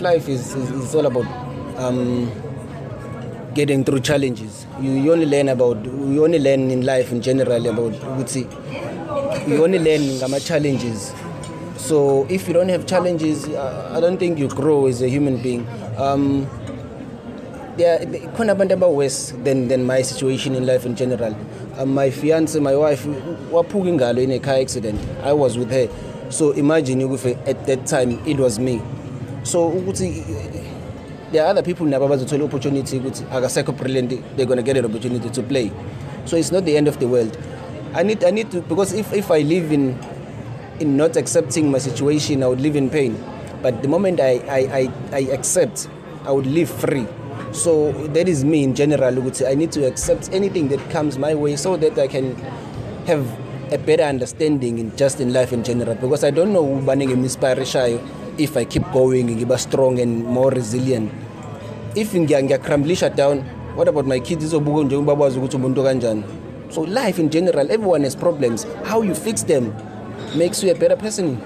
[0.00, 1.26] life is, is, is all about
[1.78, 2.30] um,
[3.54, 4.66] getting through challenges.
[4.80, 7.92] You, you only learn about you only learn in life in general about
[9.48, 11.12] you only learn ngama-challenges
[11.76, 15.40] so if you don't have challenges uh, i don't think you grow as a human
[15.40, 15.66] being.
[15.96, 16.46] Um,
[17.78, 17.98] there
[18.36, 21.34] khona abantu aba-worse than, than my situation in life in general.
[21.78, 23.04] Um, my fiance my wife
[23.54, 25.00] waphuka ingalo in a car accident.
[25.22, 25.88] I was with her.
[26.30, 28.82] So imagine ukuthi at that time it was me
[29.42, 30.24] so ukuthi
[31.32, 34.84] there are other people nabo abazothola opportunity ukuthi akasekho brilliant they're going to get an
[34.84, 35.70] opportunity to play.
[36.24, 37.36] So it's not the end of the world.
[37.94, 39.98] I need i need to because if, if i live in
[40.78, 43.22] in not accepting my situation i would live in pain.
[43.62, 45.88] But the moment i i i, I accept
[46.24, 47.06] i would live free.
[47.52, 49.14] So that is me in general
[49.46, 52.36] i need to accept anything that comes my way so that i can
[53.06, 53.24] have
[53.72, 58.00] a better understanding in just in life in general because i don't know ubani ngeminspirishayo
[58.38, 61.10] if i keep going ngiba strong and more resilient.
[61.94, 63.42] If ngiyacrumblisha down
[63.74, 64.44] what about my kids?
[64.44, 66.22] Izobuka njengoba bazi ukuthi umuntu kanjani?
[66.70, 68.66] So life in general everyone has problems.
[68.84, 69.74] How you fix them
[70.36, 71.38] makes you a better person